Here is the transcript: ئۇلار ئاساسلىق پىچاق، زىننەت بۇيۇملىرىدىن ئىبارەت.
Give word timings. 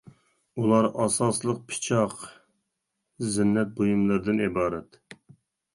ئۇلار 0.61 0.87
ئاساسلىق 1.03 1.59
پىچاق، 1.73 2.15
زىننەت 3.37 3.79
بۇيۇملىرىدىن 3.79 4.47
ئىبارەت. 4.49 5.01